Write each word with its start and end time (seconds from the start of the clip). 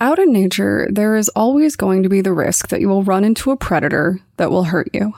Out 0.00 0.18
in 0.18 0.32
nature, 0.32 0.88
there 0.90 1.16
is 1.16 1.28
always 1.30 1.74
going 1.74 2.04
to 2.04 2.08
be 2.08 2.20
the 2.20 2.32
risk 2.32 2.68
that 2.68 2.80
you 2.80 2.88
will 2.88 3.02
run 3.02 3.24
into 3.24 3.50
a 3.50 3.56
predator 3.56 4.20
that 4.36 4.50
will 4.50 4.64
hurt 4.64 4.88
you. 4.92 5.12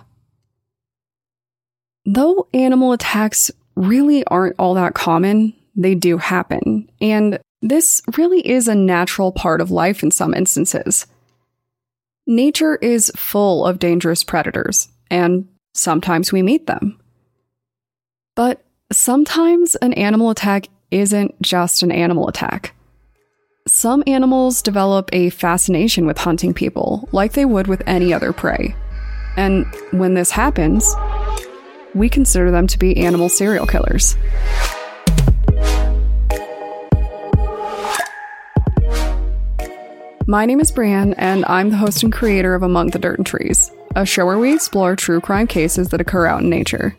Though 2.06 2.48
animal 2.54 2.92
attacks 2.92 3.50
really 3.76 4.24
aren't 4.24 4.56
all 4.58 4.74
that 4.74 4.94
common, 4.94 5.54
they 5.76 5.94
do 5.94 6.16
happen, 6.16 6.90
and 7.00 7.38
this 7.62 8.02
really 8.16 8.46
is 8.46 8.68
a 8.68 8.74
natural 8.74 9.32
part 9.32 9.60
of 9.60 9.70
life 9.70 10.02
in 10.02 10.10
some 10.10 10.34
instances. 10.34 11.06
Nature 12.26 12.76
is 12.76 13.12
full 13.16 13.66
of 13.66 13.78
dangerous 13.78 14.24
predators, 14.24 14.88
and 15.10 15.46
sometimes 15.74 16.32
we 16.32 16.42
meet 16.42 16.66
them. 16.66 16.98
But 18.34 18.64
sometimes 18.90 19.74
an 19.76 19.92
animal 19.92 20.30
attack 20.30 20.68
isn't 20.90 21.40
just 21.42 21.82
an 21.82 21.92
animal 21.92 22.28
attack. 22.28 22.74
Some 23.72 24.02
animals 24.08 24.62
develop 24.62 25.10
a 25.12 25.30
fascination 25.30 26.04
with 26.04 26.18
hunting 26.18 26.52
people, 26.52 27.08
like 27.12 27.34
they 27.34 27.44
would 27.44 27.68
with 27.68 27.84
any 27.86 28.12
other 28.12 28.32
prey. 28.32 28.74
And 29.36 29.64
when 29.92 30.14
this 30.14 30.32
happens, 30.32 30.92
we 31.94 32.08
consider 32.08 32.50
them 32.50 32.66
to 32.66 32.76
be 32.76 32.96
animal 32.96 33.28
serial 33.28 33.68
killers. 33.68 34.16
My 40.26 40.46
name 40.46 40.58
is 40.58 40.72
Brienne, 40.72 41.14
and 41.14 41.44
I'm 41.46 41.70
the 41.70 41.76
host 41.76 42.02
and 42.02 42.12
creator 42.12 42.56
of 42.56 42.64
Among 42.64 42.88
the 42.88 42.98
Dirt 42.98 43.18
and 43.18 43.26
Trees, 43.26 43.70
a 43.94 44.04
show 44.04 44.26
where 44.26 44.38
we 44.38 44.52
explore 44.52 44.96
true 44.96 45.20
crime 45.20 45.46
cases 45.46 45.90
that 45.90 46.00
occur 46.00 46.26
out 46.26 46.42
in 46.42 46.50
nature. 46.50 46.96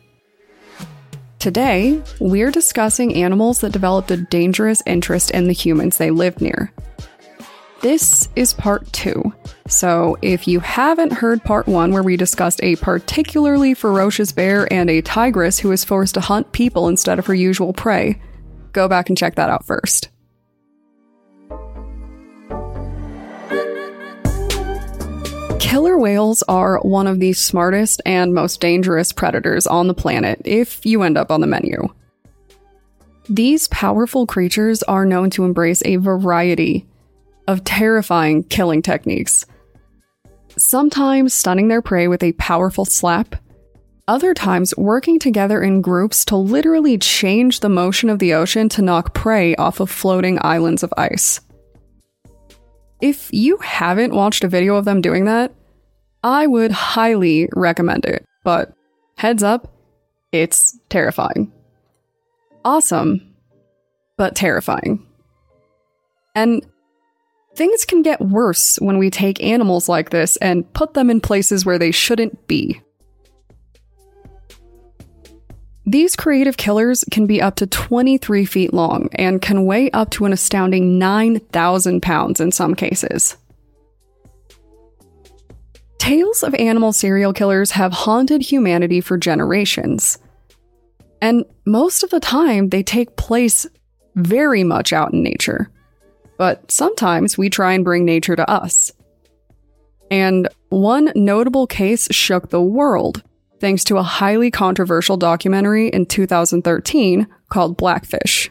Today, 1.41 1.99
we're 2.19 2.51
discussing 2.51 3.15
animals 3.15 3.61
that 3.61 3.71
developed 3.71 4.11
a 4.11 4.17
dangerous 4.17 4.83
interest 4.85 5.31
in 5.31 5.47
the 5.47 5.53
humans 5.53 5.97
they 5.97 6.11
lived 6.11 6.39
near. 6.39 6.71
This 7.81 8.29
is 8.35 8.53
part 8.53 8.93
two. 8.93 9.33
So, 9.65 10.19
if 10.21 10.47
you 10.47 10.59
haven't 10.59 11.13
heard 11.13 11.43
part 11.43 11.65
one, 11.65 11.93
where 11.93 12.03
we 12.03 12.15
discussed 12.15 12.61
a 12.61 12.75
particularly 12.75 13.73
ferocious 13.73 14.31
bear 14.31 14.71
and 14.71 14.87
a 14.87 15.01
tigress 15.01 15.57
who 15.57 15.69
was 15.69 15.83
forced 15.83 16.13
to 16.13 16.21
hunt 16.21 16.51
people 16.51 16.87
instead 16.87 17.17
of 17.17 17.25
her 17.25 17.33
usual 17.33 17.73
prey, 17.73 18.21
go 18.71 18.87
back 18.87 19.09
and 19.09 19.17
check 19.17 19.33
that 19.33 19.49
out 19.49 19.65
first. 19.65 20.09
Killer 25.71 25.97
whales 25.97 26.43
are 26.49 26.81
one 26.81 27.07
of 27.07 27.21
the 27.21 27.31
smartest 27.31 28.01
and 28.05 28.33
most 28.33 28.59
dangerous 28.59 29.13
predators 29.13 29.65
on 29.65 29.87
the 29.87 29.93
planet 29.93 30.41
if 30.43 30.85
you 30.85 31.01
end 31.01 31.17
up 31.17 31.31
on 31.31 31.39
the 31.39 31.47
menu. 31.47 31.87
These 33.29 33.69
powerful 33.69 34.27
creatures 34.27 34.83
are 34.83 35.05
known 35.05 35.29
to 35.29 35.45
embrace 35.45 35.81
a 35.85 35.95
variety 35.95 36.85
of 37.47 37.63
terrifying 37.63 38.43
killing 38.43 38.81
techniques. 38.81 39.45
Sometimes 40.57 41.33
stunning 41.33 41.69
their 41.69 41.81
prey 41.81 42.09
with 42.09 42.21
a 42.21 42.33
powerful 42.33 42.83
slap, 42.83 43.37
other 44.09 44.33
times 44.33 44.75
working 44.75 45.19
together 45.19 45.63
in 45.63 45.81
groups 45.81 46.25
to 46.25 46.35
literally 46.35 46.97
change 46.97 47.61
the 47.61 47.69
motion 47.69 48.09
of 48.09 48.19
the 48.19 48.33
ocean 48.33 48.67
to 48.67 48.81
knock 48.81 49.13
prey 49.13 49.55
off 49.55 49.79
of 49.79 49.89
floating 49.89 50.37
islands 50.41 50.83
of 50.83 50.93
ice. 50.97 51.39
If 52.99 53.29
you 53.31 53.57
haven't 53.59 54.13
watched 54.13 54.43
a 54.43 54.49
video 54.49 54.75
of 54.75 54.83
them 54.83 54.99
doing 54.99 55.23
that, 55.25 55.53
I 56.23 56.47
would 56.47 56.71
highly 56.71 57.49
recommend 57.53 58.05
it, 58.05 58.25
but 58.43 58.73
heads 59.17 59.43
up, 59.43 59.73
it's 60.31 60.77
terrifying. 60.89 61.51
Awesome, 62.63 63.35
but 64.17 64.35
terrifying. 64.35 65.05
And 66.35 66.65
things 67.55 67.85
can 67.85 68.01
get 68.01 68.21
worse 68.21 68.77
when 68.77 68.97
we 68.97 69.09
take 69.09 69.43
animals 69.43 69.89
like 69.89 70.11
this 70.11 70.37
and 70.37 70.71
put 70.73 70.93
them 70.93 71.09
in 71.09 71.21
places 71.21 71.65
where 71.65 71.79
they 71.79 71.91
shouldn't 71.91 72.47
be. 72.47 72.81
These 75.85 76.15
creative 76.15 76.57
killers 76.57 77.03
can 77.09 77.25
be 77.25 77.41
up 77.41 77.55
to 77.55 77.67
23 77.67 78.45
feet 78.45 78.73
long 78.73 79.09
and 79.13 79.41
can 79.41 79.65
weigh 79.65 79.89
up 79.91 80.11
to 80.11 80.25
an 80.25 80.31
astounding 80.31 80.99
9,000 80.99 82.01
pounds 82.01 82.39
in 82.39 82.51
some 82.51 82.75
cases. 82.75 83.35
Tales 86.01 86.41
of 86.41 86.55
animal 86.55 86.93
serial 86.93 87.31
killers 87.31 87.69
have 87.69 87.93
haunted 87.93 88.41
humanity 88.41 89.01
for 89.01 89.19
generations. 89.19 90.17
And 91.21 91.45
most 91.63 92.01
of 92.01 92.09
the 92.09 92.19
time, 92.19 92.69
they 92.69 92.81
take 92.81 93.17
place 93.17 93.67
very 94.15 94.63
much 94.63 94.93
out 94.93 95.13
in 95.13 95.21
nature. 95.21 95.69
But 96.39 96.71
sometimes 96.71 97.37
we 97.37 97.51
try 97.51 97.73
and 97.73 97.83
bring 97.83 98.03
nature 98.03 98.35
to 98.35 98.49
us. 98.49 98.91
And 100.09 100.49
one 100.69 101.11
notable 101.15 101.67
case 101.67 102.07
shook 102.09 102.49
the 102.49 102.63
world 102.63 103.21
thanks 103.59 103.83
to 103.83 103.97
a 103.97 104.03
highly 104.03 104.49
controversial 104.49 105.17
documentary 105.17 105.89
in 105.89 106.07
2013 106.07 107.27
called 107.49 107.77
Blackfish. 107.77 108.49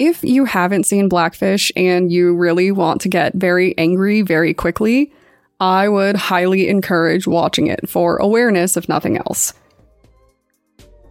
If 0.00 0.24
you 0.24 0.46
haven't 0.46 0.86
seen 0.86 1.10
Blackfish 1.10 1.70
and 1.76 2.10
you 2.10 2.34
really 2.34 2.72
want 2.72 3.02
to 3.02 3.08
get 3.10 3.34
very 3.34 3.76
angry 3.76 4.22
very 4.22 4.54
quickly, 4.54 5.12
I 5.60 5.90
would 5.90 6.16
highly 6.16 6.68
encourage 6.68 7.26
watching 7.26 7.66
it 7.66 7.86
for 7.86 8.16
awareness, 8.16 8.78
if 8.78 8.88
nothing 8.88 9.18
else. 9.18 9.52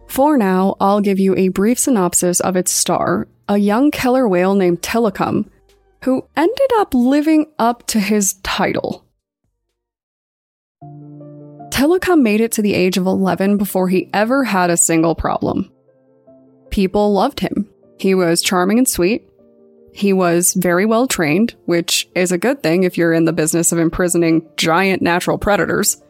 For 0.08 0.36
now, 0.36 0.74
I'll 0.80 1.00
give 1.00 1.20
you 1.20 1.36
a 1.36 1.48
brief 1.48 1.78
synopsis 1.78 2.40
of 2.40 2.56
its 2.56 2.72
star, 2.72 3.28
a 3.48 3.58
young 3.58 3.92
killer 3.92 4.26
whale 4.26 4.56
named 4.56 4.82
Tilikum, 4.82 5.48
who 6.02 6.26
ended 6.36 6.70
up 6.78 6.92
living 6.92 7.46
up 7.60 7.86
to 7.86 8.00
his 8.00 8.34
title. 8.42 9.04
Tilikum 11.70 12.22
made 12.22 12.40
it 12.40 12.50
to 12.52 12.62
the 12.62 12.74
age 12.74 12.98
of 12.98 13.06
11 13.06 13.56
before 13.56 13.88
he 13.88 14.10
ever 14.12 14.42
had 14.42 14.68
a 14.68 14.76
single 14.76 15.14
problem. 15.14 15.70
People 16.70 17.12
loved 17.12 17.38
him. 17.38 17.69
He 18.00 18.14
was 18.14 18.40
charming 18.40 18.78
and 18.78 18.88
sweet. 18.88 19.28
He 19.92 20.14
was 20.14 20.54
very 20.54 20.86
well 20.86 21.06
trained, 21.06 21.54
which 21.66 22.08
is 22.14 22.32
a 22.32 22.38
good 22.38 22.62
thing 22.62 22.84
if 22.84 22.96
you're 22.96 23.12
in 23.12 23.26
the 23.26 23.32
business 23.34 23.72
of 23.72 23.78
imprisoning 23.78 24.48
giant 24.56 25.02
natural 25.02 25.36
predators. 25.36 26.02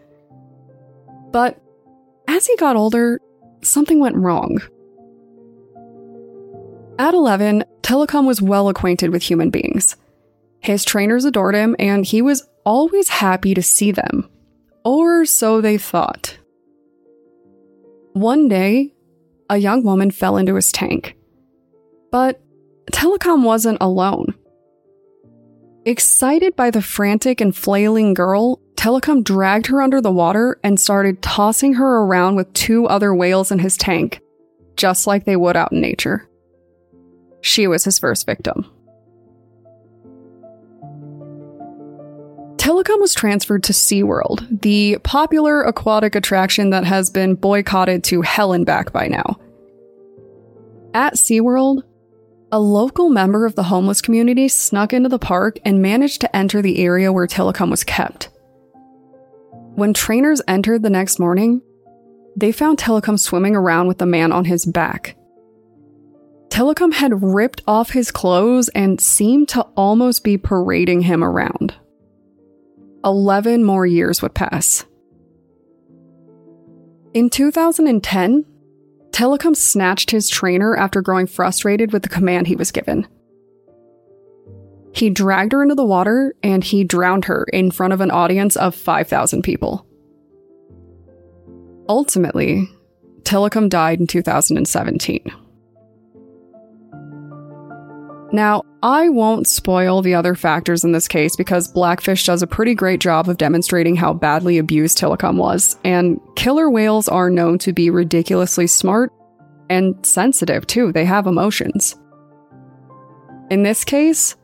But 1.33 1.61
as 2.29 2.47
he 2.47 2.55
got 2.55 2.77
older, 2.77 3.21
something 3.63 3.99
went 3.99 4.15
wrong. 4.15 4.61
At 6.97 7.15
11, 7.15 7.65
Tilikum 7.83 8.25
was 8.25 8.41
well 8.41 8.69
acquainted 8.69 9.11
with 9.11 9.25
human 9.25 9.51
beings. 9.51 9.97
His 10.61 10.85
trainers 10.85 11.25
adored 11.25 11.57
him, 11.57 11.75
and 11.81 12.07
he 12.07 12.23
was 12.23 12.47
always 12.65 13.09
happy 13.09 13.53
to 13.55 13.65
see 13.65 13.91
them. 13.91 14.31
Or 14.85 15.25
so 15.25 15.61
they 15.61 15.77
thought. 15.77 16.39
One 18.13 18.47
day, 18.47 18.95
a 19.49 19.57
young 19.57 19.83
woman 19.83 20.13
fell 20.13 20.37
into 20.37 20.55
his 20.55 20.71
tank. 20.71 21.17
But 22.11 22.41
Tilikum 22.93 23.45
wasn't 23.45 23.79
alone. 23.81 24.35
Excited 25.87 26.57
by 26.57 26.71
the 26.71 26.83
frantic 26.83 27.41
and 27.41 27.57
flailing 27.57 28.15
girl, 28.15 28.61
Tilikum 28.75 29.25
dragged 29.25 29.67
her 29.69 29.81
under 29.81 30.01
the 30.01 30.13
water 30.13 30.59
and 30.63 30.81
started 30.81 31.23
tossing 31.23 31.75
her 31.75 31.99
around 32.03 32.37
with 32.37 32.53
two 32.53 32.87
other 32.87 33.15
whales 33.15 33.51
in 33.51 33.59
his 33.59 33.77
tank, 33.77 34.21
just 34.77 35.07
like 35.07 35.25
they 35.25 35.37
would 35.37 35.57
out 35.57 35.73
in 35.73 35.81
nature. 35.81 36.29
She 37.43 37.67
was 37.67 37.85
his 37.85 37.99
first 37.99 38.27
victim. 38.27 38.67
Tilikum 42.57 43.01
was 43.01 43.15
transferred 43.15 43.65
to 43.65 43.73
SeaWorld, 43.73 44.61
the 44.61 44.99
popular 45.03 45.63
aquatic 45.63 46.15
attraction 46.15 46.71
that 46.71 46.85
has 46.85 47.09
been 47.09 47.35
boycotted 47.35 48.05
to 48.05 48.21
hell 48.21 48.53
and 48.53 48.67
back 48.67 48.93
by 48.93 49.09
now. 49.09 49.41
At 50.93 51.15
SeaWorld, 51.15 51.83
a 52.53 52.59
local 52.59 53.09
member 53.09 53.47
of 53.47 53.55
the 53.55 53.63
homeless 53.65 54.01
community 54.03 54.49
snuck 54.49 54.93
into 54.93 55.09
the 55.09 55.19
park 55.19 55.59
and 55.65 55.83
managed 55.83 56.21
to 56.21 56.37
enter 56.37 56.61
the 56.61 56.81
area 56.81 57.13
where 57.13 57.27
Tilikum 57.27 57.71
was 57.71 57.85
kept. 57.85 58.29
When 59.75 59.95
trainers 59.95 60.43
entered 60.49 60.83
the 60.83 60.91
next 60.91 61.19
morning, 61.19 61.63
they 62.37 62.53
found 62.53 62.79
Tilikum 62.79 63.19
swimming 63.19 63.55
around 63.55 63.87
with 63.87 64.03
a 64.03 64.07
man 64.07 64.33
on 64.33 64.45
his 64.45 64.67
back. 64.67 65.17
Tilikum 66.49 66.93
had 66.93 67.23
ripped 67.23 67.63
off 67.67 67.91
his 67.91 68.11
clothes 68.11 68.69
and 68.71 69.01
seemed 69.01 69.49
to 69.51 69.63
almost 69.77 70.25
be 70.25 70.37
parading 70.37 71.03
him 71.03 71.23
around. 71.23 71.75
Eleven 73.05 73.65
more 73.65 73.87
years 73.87 74.21
would 74.21 74.35
pass. 74.35 74.85
In 77.15 77.31
2010, 77.31 78.45
Tilikum 79.11 79.57
snatched 79.57 80.11
his 80.11 80.29
trainer 80.29 80.77
after 80.77 81.03
growing 81.03 81.27
frustrated 81.27 81.93
with 81.93 82.03
the 82.03 82.09
command 82.09 82.47
he 82.47 82.57
was 82.57 82.73
given. 82.73 83.07
He 84.93 85.11
dragged 85.11 85.53
her 85.53 85.63
into 85.63 85.75
the 85.75 85.85
water 85.85 86.35
and 86.43 86.65
he 86.65 86.85
drowned 86.85 87.27
her 87.27 87.45
in 87.53 87.71
front 87.71 87.93
of 87.93 88.01
an 88.01 88.11
audience 88.11 88.57
of 88.57 88.75
5,000 88.75 89.43
people. 89.43 89.87
Ultimately, 91.89 92.69
Tilikum 93.23 93.69
died 93.69 94.01
in 94.01 94.07
2017. 94.07 95.31
Now, 98.33 98.63
I 98.83 99.09
won't 99.09 99.49
spoil 99.49 100.03
the 100.03 100.15
other 100.15 100.35
factors 100.35 100.85
in 100.85 100.93
this 100.93 101.09
case 101.09 101.35
because 101.35 101.69
Blackfish 101.69 102.25
does 102.25 102.43
a 102.43 102.47
pretty 102.47 102.75
great 102.75 103.01
job 103.01 103.29
of 103.29 103.39
demonstrating 103.39 103.97
how 103.97 104.13
badly 104.13 104.59
abused 104.59 104.99
Tilikum 104.99 105.37
was, 105.37 105.77
and 105.85 106.21
killer 106.37 106.71
whales 106.71 107.09
are 107.09 107.29
known 107.29 107.59
to 107.59 107.73
be 107.73 107.91
ridiculously 107.91 108.67
smart 108.67 109.13
and 109.69 109.95
sensitive 110.07 110.67
too. 110.67 110.93
They 110.93 111.05
have 111.05 111.27
emotions. 111.27 111.97
In 113.51 113.65
this 113.65 113.85
case, 113.85 114.37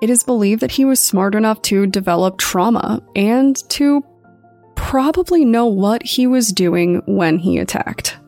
it 0.00 0.08
is 0.08 0.22
believed 0.22 0.62
that 0.62 0.72
he 0.72 0.84
was 0.84 1.00
smart 1.00 1.34
enough 1.34 1.60
to 1.62 1.86
develop 1.86 2.38
trauma 2.38 3.02
and 3.16 3.56
to 3.70 4.04
probably 4.76 5.44
know 5.44 5.66
what 5.66 6.02
he 6.02 6.26
was 6.26 6.52
doing 6.52 7.02
when 7.06 7.38
he 7.38 7.58
attacked. 7.58 8.18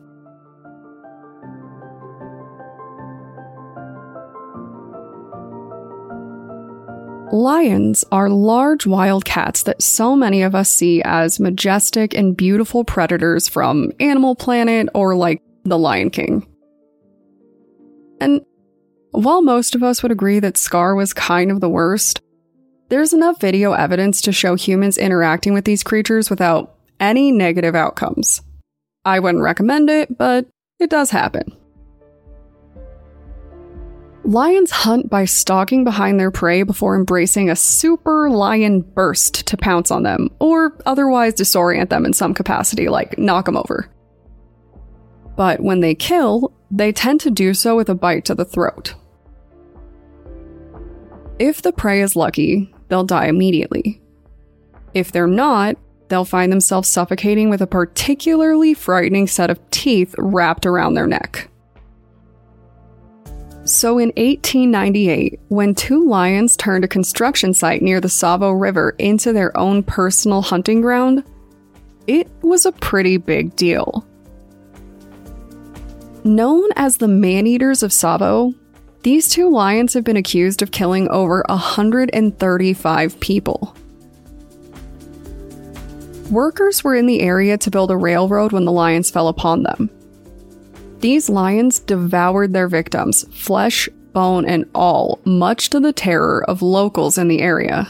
Lions 7.35 8.05
are 8.13 8.29
large 8.29 8.87
wild 8.87 9.25
cats 9.25 9.63
that 9.63 9.81
so 9.81 10.15
many 10.15 10.41
of 10.41 10.55
us 10.55 10.69
see 10.69 11.01
as 11.03 11.37
majestic 11.37 12.13
and 12.15 12.37
beautiful 12.37 12.85
predators 12.85 13.49
from 13.49 13.91
Animal 13.99 14.35
Planet 14.35 14.87
or 14.93 15.17
like 15.17 15.41
The 15.65 15.77
Lion 15.77 16.11
King. 16.11 16.47
And 18.21 18.39
while 19.11 19.41
most 19.41 19.75
of 19.75 19.83
us 19.83 20.01
would 20.01 20.13
agree 20.13 20.39
that 20.39 20.55
Scar 20.55 20.95
was 20.95 21.11
kind 21.11 21.51
of 21.51 21.59
the 21.59 21.67
worst, 21.67 22.21
there's 22.87 23.11
enough 23.11 23.41
video 23.41 23.73
evidence 23.73 24.21
to 24.21 24.31
show 24.31 24.55
humans 24.55 24.97
interacting 24.97 25.53
with 25.53 25.65
these 25.65 25.83
creatures 25.83 26.29
without 26.29 26.73
any 27.01 27.33
negative 27.33 27.75
outcomes. 27.75 28.41
I 29.03 29.19
wouldn't 29.19 29.43
recommend 29.43 29.89
it, 29.89 30.17
but 30.17 30.47
it 30.79 30.89
does 30.89 31.09
happen. 31.09 31.53
Lions 34.25 34.71
hunt 34.71 35.07
by 35.07 35.25
stalking 35.25 35.83
behind 35.83 36.19
their 36.19 36.31
prey 36.31 36.63
before 36.63 36.95
embracing 36.95 37.47
a 37.47 37.55
super 37.55 38.27
lion 38.27 38.81
burst 38.81 39.45
to 39.45 39.55
pounce 39.55 39.91
on 39.91 40.01
them, 40.01 40.31
or 40.39 40.75
otherwise 40.87 41.35
disorient 41.35 41.89
them 41.89 42.05
in 42.05 42.13
some 42.13 42.33
capacity, 42.33 42.89
like 42.89 43.19
knock 43.19 43.45
them 43.45 43.55
over. 43.55 43.87
But 45.37 45.59
when 45.59 45.81
they 45.81 45.93
kill, 45.93 46.51
they 46.71 46.91
tend 46.91 47.21
to 47.21 47.29
do 47.29 47.53
so 47.53 47.75
with 47.75 47.87
a 47.87 47.93
bite 47.93 48.25
to 48.25 48.33
the 48.33 48.45
throat. 48.45 48.95
If 51.37 51.61
the 51.61 51.71
prey 51.71 52.01
is 52.01 52.15
lucky, 52.15 52.73
they'll 52.87 53.03
die 53.03 53.27
immediately. 53.27 54.01
If 54.95 55.11
they're 55.11 55.27
not, 55.27 55.77
they'll 56.07 56.25
find 56.25 56.51
themselves 56.51 56.89
suffocating 56.89 57.51
with 57.51 57.61
a 57.61 57.67
particularly 57.67 58.73
frightening 58.73 59.27
set 59.27 59.51
of 59.51 59.69
teeth 59.69 60.15
wrapped 60.17 60.65
around 60.65 60.95
their 60.95 61.05
neck. 61.05 61.51
So 63.65 63.97
in 63.97 64.09
1898, 64.09 65.39
when 65.47 65.73
two 65.73 66.07
lions 66.07 66.55
turned 66.55 66.83
a 66.83 66.87
construction 66.87 67.51
site 67.51 67.81
near 67.81 67.99
the 67.99 68.07
Tsavo 68.07 68.59
River 68.59 68.95
into 68.99 69.33
their 69.33 69.57
own 69.57 69.81
personal 69.81 70.43
hunting 70.43 70.81
ground, 70.81 71.23
it 72.05 72.29
was 72.43 72.67
a 72.67 72.71
pretty 72.71 73.17
big 73.17 73.55
deal. 73.55 74.05
Known 76.23 76.69
as 76.75 76.97
the 76.97 77.07
man-eaters 77.07 77.81
of 77.81 77.89
Tsavo, 77.89 78.53
these 79.01 79.29
two 79.29 79.49
lions 79.49 79.95
have 79.95 80.03
been 80.03 80.17
accused 80.17 80.61
of 80.61 80.69
killing 80.69 81.07
over 81.09 81.43
135 81.49 83.19
people. 83.19 83.75
Workers 86.29 86.83
were 86.83 86.95
in 86.95 87.07
the 87.07 87.21
area 87.21 87.57
to 87.57 87.71
build 87.71 87.89
a 87.89 87.97
railroad 87.97 88.51
when 88.51 88.65
the 88.65 88.71
lions 88.71 89.09
fell 89.09 89.27
upon 89.27 89.63
them. 89.63 89.89
These 90.99 91.29
lions 91.29 91.79
devoured 91.79 92.53
their 92.53 92.67
victims, 92.67 93.25
flesh, 93.31 93.89
bone, 94.13 94.45
and 94.45 94.65
all, 94.73 95.19
much 95.25 95.69
to 95.71 95.79
the 95.79 95.93
terror 95.93 96.43
of 96.47 96.61
locals 96.61 97.17
in 97.17 97.27
the 97.27 97.41
area. 97.41 97.87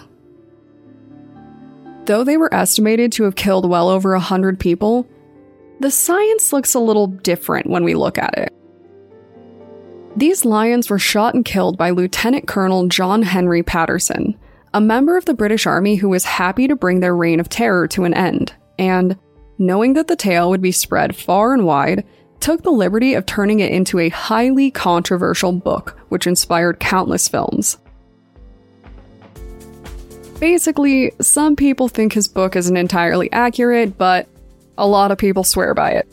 Though 2.06 2.24
they 2.24 2.38
were 2.38 2.54
estimated 2.54 3.12
to 3.14 3.24
have 3.24 3.36
killed 3.36 3.70
well 3.70 3.90
over 3.90 4.14
a 4.14 4.20
hundred 4.20 4.60
people, 4.60 5.08
the 5.80 5.92
science 5.92 6.54
looks 6.54 6.74
a 6.74 6.80
little 6.80 7.08
different 7.08 7.70
when 7.70 7.84
we 7.84 7.96
look 7.96 8.18
at 8.18 8.38
it. 8.38 8.54
These 10.16 10.46
lions 10.46 10.90
were 10.90 11.00
shot 11.00 11.34
and 11.34 11.44
killed 11.44 11.78
by 11.78 11.90
Lieutenant 11.90 12.48
Colonel 12.48 12.88
John 12.88 13.22
Henry 13.22 13.64
Patterson, 13.64 14.38
a 14.74 14.80
member 14.80 15.18
of 15.18 15.26
the 15.26 15.34
British 15.34 15.66
Army 15.66 15.96
who 15.96 16.10
was 16.10 16.24
happy 16.24 16.68
to 16.68 16.76
bring 16.76 17.00
their 17.02 17.16
reign 17.16 17.40
of 17.40 17.50
terror 17.50 17.88
to 17.90 18.06
an 18.06 18.14
end, 18.14 18.54
and, 18.80 19.18
knowing 19.58 19.94
that 19.94 20.08
the 20.08 20.16
tale 20.16 20.50
would 20.50 20.62
be 20.62 20.72
spread 20.72 21.16
far 21.16 21.54
and 21.54 21.66
wide, 21.66 22.06
took 22.46 22.62
the 22.62 22.70
liberty 22.70 23.16
of 23.16 23.26
turning 23.26 23.60
it 23.60 23.72
into 23.72 23.98
a 23.98 24.10
highly 24.10 24.70
controversial 24.70 25.52
book, 25.52 25.98
which 26.10 26.28
inspired 26.28 26.80
countless 26.80 27.28
films. 27.28 27.80
Basically, 30.40 31.12
some 31.20 31.56
people 31.56 31.88
think 31.88 32.14
his 32.14 32.28
book 32.28 32.56
isn't 32.56 32.78
entirely 32.78 33.32
accurate, 33.32 33.98
but 33.98 34.28
a 34.78 34.86
lot 34.86 35.10
of 35.10 35.18
people 35.18 35.44
swear 35.44 35.74
by 35.74 35.94
it. 35.94 36.08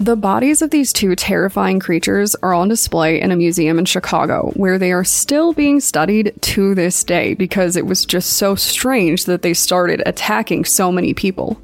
The 0.00 0.16
bodies 0.16 0.60
of 0.60 0.70
these 0.70 0.92
two 0.92 1.14
terrifying 1.14 1.78
creatures 1.78 2.34
are 2.42 2.52
on 2.52 2.66
display 2.66 3.20
in 3.20 3.30
a 3.30 3.36
museum 3.36 3.78
in 3.78 3.84
Chicago, 3.84 4.50
where 4.56 4.76
they 4.76 4.90
are 4.90 5.04
still 5.04 5.52
being 5.52 5.78
studied 5.78 6.34
to 6.40 6.74
this 6.74 7.04
day 7.04 7.34
because 7.34 7.76
it 7.76 7.86
was 7.86 8.04
just 8.04 8.30
so 8.30 8.56
strange 8.56 9.26
that 9.26 9.42
they 9.42 9.54
started 9.54 10.02
attacking 10.04 10.64
so 10.64 10.90
many 10.90 11.14
people. 11.14 11.60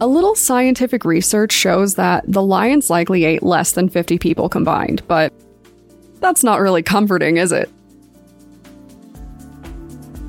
A 0.00 0.06
little 0.06 0.34
scientific 0.34 1.04
research 1.04 1.52
shows 1.52 1.94
that 1.94 2.24
the 2.26 2.42
lions 2.42 2.90
likely 2.90 3.24
ate 3.24 3.42
less 3.42 3.72
than 3.72 3.88
50 3.88 4.18
people 4.18 4.48
combined, 4.48 5.06
but 5.06 5.32
that's 6.20 6.42
not 6.42 6.60
really 6.60 6.82
comforting, 6.82 7.36
is 7.36 7.52
it? 7.52 7.70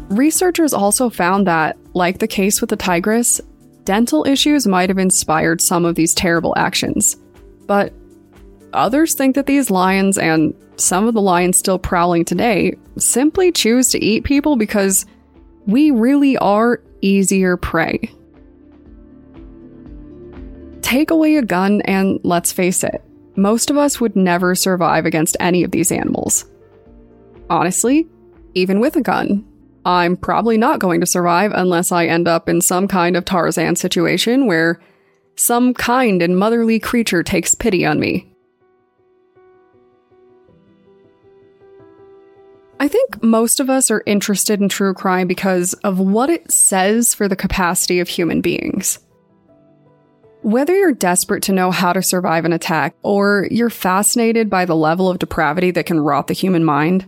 Researchers 0.10 0.72
also 0.72 1.10
found 1.10 1.48
that, 1.48 1.78
like 1.94 2.20
the 2.20 2.28
case 2.28 2.62
with 2.62 2.70
the 2.70 2.76
tigress, 2.76 3.42
dental 3.86 4.26
issues 4.28 4.68
might 4.68 4.90
have 4.90 5.00
inspired 5.00 5.62
some 5.62 5.84
of 5.84 5.96
these 5.96 6.14
terrible 6.14 6.54
actions. 6.58 7.18
But 7.66 7.92
others 8.72 9.16
think 9.16 9.34
that 9.36 9.48
these 9.48 9.72
lions, 9.72 10.18
and 10.20 10.54
some 10.76 11.08
of 11.08 11.16
the 11.16 11.22
lions 11.22 11.58
still 11.58 11.80
prowling 11.80 12.24
today, 12.24 12.76
simply 12.98 13.52
choose 13.52 13.90
to 13.90 14.04
eat 14.04 14.26
people 14.26 14.58
because 14.58 15.08
we 15.66 15.90
really 15.90 16.38
are 16.38 16.82
easier 17.02 17.58
prey. 17.58 18.12
Take 20.86 21.10
away 21.10 21.38
a 21.38 21.42
gun, 21.42 21.82
and 21.82 22.20
let's 22.22 22.52
face 22.52 22.84
it, 22.84 23.04
most 23.36 23.72
of 23.72 23.78
us 23.78 24.00
would 24.00 24.16
never 24.16 24.54
survive 24.54 25.08
against 25.08 25.36
any 25.40 25.64
of 25.64 25.72
these 25.72 25.92
animals. 25.92 26.46
Honestly, 27.50 28.08
even 28.54 28.80
with 28.80 28.96
a 28.96 29.02
gun, 29.02 29.44
I'm 29.84 30.16
probably 30.16 30.60
not 30.60 30.78
going 30.78 31.00
to 31.00 31.08
survive 31.08 31.52
unless 31.56 31.92
I 31.92 32.06
end 32.06 32.28
up 32.28 32.48
in 32.48 32.62
some 32.62 32.88
kind 32.88 33.18
of 33.18 33.26
Tarzan 33.26 33.76
situation 33.78 34.46
where 34.46 34.80
some 35.36 35.74
kind 35.74 36.22
and 36.22 36.38
motherly 36.38 36.80
creature 36.80 37.24
takes 37.24 37.56
pity 37.56 37.84
on 37.84 38.00
me. 38.00 38.32
I 42.80 42.88
think 42.88 43.24
most 43.24 43.60
of 43.60 43.72
us 43.72 43.90
are 43.90 44.04
interested 44.06 44.62
in 44.62 44.70
true 44.70 44.94
crime 44.94 45.26
because 45.26 45.74
of 45.84 46.00
what 46.00 46.30
it 46.30 46.52
says 46.52 47.16
for 47.16 47.28
the 47.28 47.36
capacity 47.36 48.00
of 48.00 48.08
human 48.08 48.42
beings. 48.42 49.00
Whether 50.46 50.78
you're 50.78 50.94
desperate 50.94 51.42
to 51.46 51.54
know 51.54 51.72
how 51.72 51.92
to 51.92 52.04
survive 52.04 52.46
an 52.46 52.54
attack, 52.54 52.96
or 53.02 53.48
you're 53.50 53.72
fascinated 53.72 54.48
by 54.48 54.66
the 54.66 54.76
level 54.76 55.10
of 55.10 55.18
depravity 55.18 55.72
that 55.72 55.88
can 55.88 56.00
rot 56.00 56.28
the 56.28 56.36
human 56.36 56.64
mind, 56.64 57.08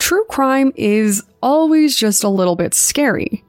true 0.00 0.24
crime 0.24 0.72
is 0.74 1.22
always 1.40 1.94
just 1.94 2.24
a 2.24 2.28
little 2.28 2.56
bit 2.56 2.74
scary. 2.74 3.44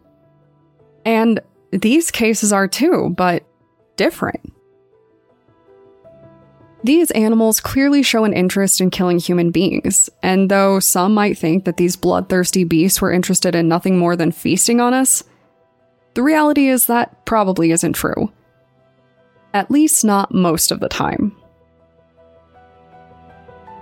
And 1.03 1.39
these 1.71 2.11
cases 2.11 2.53
are 2.53 2.67
too, 2.67 3.11
but 3.17 3.43
different. 3.95 4.53
These 6.83 7.09
animals 7.09 7.59
clearly 7.59 8.03
show 8.03 8.23
an 8.23 8.33
interest 8.33 8.81
in 8.81 8.91
killing 8.91 9.17
human 9.17 9.49
beings, 9.49 10.11
and 10.21 10.51
though 10.51 10.79
some 10.79 11.15
might 11.15 11.39
think 11.39 11.65
that 11.65 11.77
these 11.77 11.95
bloodthirsty 11.95 12.65
beasts 12.65 13.01
were 13.01 13.11
interested 13.11 13.55
in 13.55 13.67
nothing 13.67 13.97
more 13.97 14.15
than 14.15 14.31
feasting 14.31 14.79
on 14.79 14.93
us, 14.93 15.23
the 16.13 16.21
reality 16.21 16.67
is 16.67 16.85
that 16.85 17.25
probably 17.25 17.71
isn't 17.71 17.93
true. 17.93 18.31
At 19.53 19.69
least 19.69 20.05
not 20.05 20.33
most 20.33 20.71
of 20.71 20.79
the 20.79 20.89
time. 20.89 21.35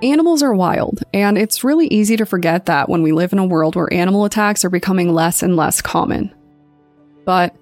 Animals 0.02 0.42
are 0.42 0.54
wild, 0.54 1.04
and 1.14 1.38
it's 1.38 1.64
really 1.64 1.88
easy 1.88 2.16
to 2.16 2.26
forget 2.26 2.68
that 2.68 2.88
when 2.88 3.04
we 3.04 3.12
live 3.12 3.34
in 3.34 3.40
a 3.40 3.46
world 3.46 3.76
where 3.76 3.94
animal 3.94 4.24
attacks 4.24 4.64
are 4.64 4.70
becoming 4.70 5.14
less 5.14 5.44
and 5.44 5.58
less 5.58 5.82
common. 5.82 6.34
But 7.26 7.54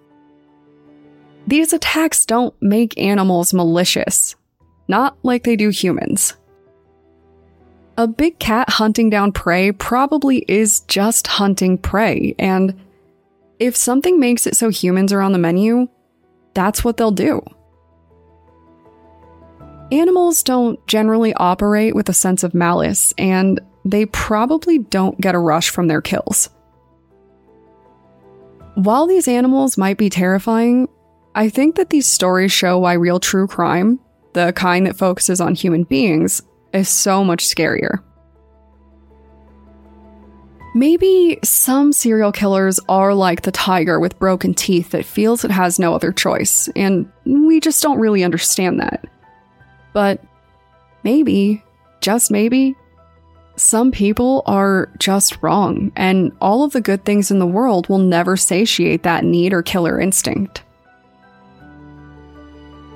these 1.48 1.74
attacks 1.74 2.26
don't 2.26 2.54
make 2.62 2.98
animals 2.98 3.54
malicious, 3.54 4.36
not 4.88 5.18
like 5.24 5.44
they 5.44 5.56
do 5.56 5.70
humans. 5.70 6.36
A 7.98 8.06
big 8.06 8.38
cat 8.38 8.70
hunting 8.70 9.10
down 9.10 9.32
prey 9.32 9.72
probably 9.72 10.46
is 10.48 10.82
just 10.82 11.26
hunting 11.26 11.80
prey, 11.80 12.36
and 12.38 12.80
if 13.58 13.76
something 13.76 14.20
makes 14.20 14.46
it 14.46 14.56
so 14.56 14.70
humans 14.70 15.12
are 15.12 15.22
on 15.22 15.32
the 15.32 15.40
menu, 15.40 15.88
that's 16.54 16.84
what 16.84 16.98
they'll 16.98 17.10
do. 17.10 17.42
Animals 19.92 20.44
don't 20.44 20.86
generally 20.86 21.34
operate 21.36 21.96
with 21.96 22.10
a 22.10 22.14
sense 22.14 22.44
of 22.44 22.54
malice, 22.54 23.14
and 23.18 23.60
they 23.86 24.06
probably 24.06 24.80
don't 24.80 25.20
get 25.22 25.36
a 25.36 25.40
rush 25.40 25.70
from 25.70 25.88
their 25.88 26.02
kills. 26.02 26.50
While 28.76 29.08
these 29.08 29.28
animals 29.30 29.78
might 29.78 29.98
be 29.98 30.10
terrifying, 30.10 30.90
I 31.34 31.50
think 31.50 31.76
that 31.76 31.90
these 31.90 32.06
stories 32.06 32.52
show 32.52 32.78
why 32.78 32.94
real 32.94 33.20
true 33.20 33.48
crime, 33.48 34.00
the 34.34 34.52
kind 34.54 34.86
that 34.88 34.98
focuses 34.98 35.40
on 35.40 35.56
human 35.56 35.84
beings, 35.84 36.42
is 36.74 36.90
so 36.90 37.24
much 37.24 37.46
scarier. 37.46 38.04
Maybe 40.76 41.40
some 41.44 41.94
serial 41.94 42.32
killers 42.32 42.80
are 42.90 43.14
like 43.14 43.44
the 43.44 43.52
tiger 43.52 44.00
with 44.00 44.20
broken 44.20 44.54
teeth 44.54 44.92
that 44.92 45.06
feels 45.06 45.46
it 45.46 45.50
has 45.50 45.80
no 45.80 45.96
other 45.96 46.12
choice, 46.12 46.68
and 46.76 47.10
we 47.26 47.62
just 47.62 47.82
don't 47.82 48.00
really 48.00 48.24
understand 48.24 48.80
that. 48.82 49.06
But 49.98 50.22
maybe, 51.02 51.64
just 52.02 52.30
maybe, 52.30 52.76
some 53.56 53.92
people 53.92 54.44
are 54.46 54.92
just 55.00 55.42
wrong, 55.42 55.92
and 55.96 56.32
all 56.40 56.64
of 56.64 56.72
the 56.72 56.82
good 56.82 57.04
things 57.04 57.32
in 57.32 57.40
the 57.40 57.48
world 57.48 57.90
will 57.90 57.98
never 57.98 58.38
satiate 58.38 59.02
that 59.02 59.24
need 59.24 59.54
or 59.54 59.64
killer 59.64 60.00
instinct. 60.00 60.62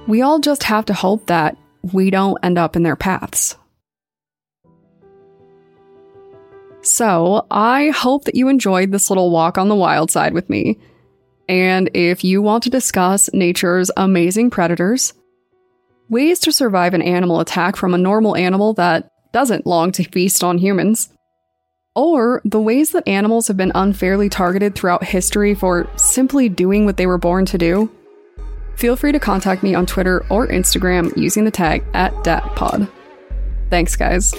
We 0.06 0.22
all 0.22 0.38
just 0.38 0.62
have 0.62 0.86
to 0.86 0.94
hope 0.94 1.26
that 1.26 1.58
we 1.92 2.12
don't 2.12 2.38
end 2.44 2.60
up 2.60 2.76
in 2.76 2.84
their 2.84 2.96
paths. 2.96 3.58
So, 6.84 7.48
I 7.50 7.90
hope 7.90 8.26
that 8.26 8.36
you 8.36 8.48
enjoyed 8.48 8.92
this 8.92 9.10
little 9.10 9.32
walk 9.32 9.58
on 9.58 9.70
the 9.70 9.76
wild 9.76 10.12
side 10.12 10.36
with 10.36 10.52
me. 10.52 10.78
And 11.50 11.90
if 11.96 12.24
you 12.24 12.44
want 12.44 12.62
to 12.66 12.70
discuss 12.70 13.28
nature's 13.34 13.90
amazing 13.98 14.52
predators, 14.52 15.14
ways 16.12 16.40
to 16.42 16.52
survive 16.52 16.94
an 16.94 17.02
animal 17.02 17.40
attack 17.40 17.76
from 17.76 17.94
a 17.94 17.98
normal 17.98 18.36
animal 18.36 18.74
that 18.74 19.10
doesn't 19.32 19.66
long 19.66 19.94
to 19.94 20.04
feast 20.04 20.44
on 20.44 20.58
humans, 20.58 21.10
or 21.96 22.42
the 22.44 22.60
ways 22.60 22.92
that 22.92 23.08
animals 23.08 23.48
have 23.48 23.58
been 23.58 23.72
unfairly 23.74 24.28
targeted 24.28 24.76
throughout 24.76 25.04
history 25.04 25.56
for 25.56 25.90
simply 25.96 26.50
doing 26.50 26.86
what 26.86 26.98
they 26.98 27.08
were 27.08 27.18
born 27.18 27.46
to 27.46 27.58
do, 27.58 27.90
feel 28.76 28.98
free 28.98 29.14
to 29.14 29.20
contact 29.20 29.64
me 29.64 29.74
on 29.74 29.86
Twitter 29.86 30.26
or 30.30 30.48
Instagram 30.48 31.16
using 31.16 31.46
the 31.46 31.52
tag 31.52 31.84
at 31.94 32.14
DatPod. 32.26 32.90
Thanks, 33.70 33.96
guys. 33.96 34.34